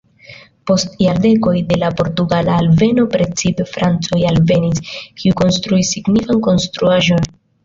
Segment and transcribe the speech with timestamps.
[0.69, 4.83] Post jardekoj de la portugala alveno precipe francoj alvenis,
[5.21, 7.31] kiuj konstruis signifan konstruaĵon.